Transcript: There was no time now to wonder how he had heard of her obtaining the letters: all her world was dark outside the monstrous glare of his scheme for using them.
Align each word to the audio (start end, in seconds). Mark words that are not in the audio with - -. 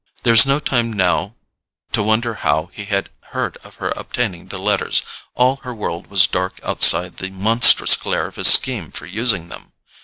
There 0.23 0.33
was 0.33 0.47
no 0.47 0.59
time 0.59 0.91
now 0.91 1.35
to 1.91 2.01
wonder 2.01 2.33
how 2.33 2.71
he 2.73 2.85
had 2.85 3.11
heard 3.33 3.57
of 3.57 3.75
her 3.75 3.93
obtaining 3.95 4.47
the 4.47 4.57
letters: 4.57 5.03
all 5.35 5.57
her 5.57 5.75
world 5.75 6.07
was 6.07 6.25
dark 6.25 6.59
outside 6.63 7.17
the 7.17 7.29
monstrous 7.29 7.95
glare 7.95 8.25
of 8.25 8.37
his 8.37 8.51
scheme 8.51 8.89
for 8.89 9.05
using 9.05 9.49
them. 9.49 9.73